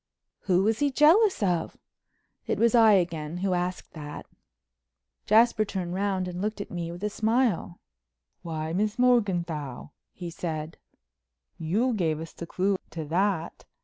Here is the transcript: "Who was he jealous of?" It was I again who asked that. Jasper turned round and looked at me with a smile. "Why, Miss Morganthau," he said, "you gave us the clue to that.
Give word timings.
"Who 0.45 0.63
was 0.63 0.79
he 0.79 0.89
jealous 0.89 1.43
of?" 1.43 1.77
It 2.47 2.57
was 2.57 2.73
I 2.73 2.93
again 2.93 3.37
who 3.37 3.53
asked 3.53 3.93
that. 3.93 4.25
Jasper 5.27 5.63
turned 5.63 5.93
round 5.93 6.27
and 6.27 6.41
looked 6.41 6.59
at 6.59 6.71
me 6.71 6.91
with 6.91 7.03
a 7.03 7.09
smile. 7.11 7.79
"Why, 8.41 8.73
Miss 8.73 8.97
Morganthau," 8.97 9.91
he 10.11 10.31
said, 10.31 10.79
"you 11.59 11.93
gave 11.93 12.19
us 12.19 12.33
the 12.33 12.47
clue 12.47 12.77
to 12.89 13.05
that. 13.09 13.63